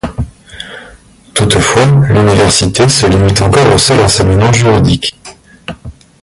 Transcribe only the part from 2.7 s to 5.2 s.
se limite encore au seul enseignement juridique.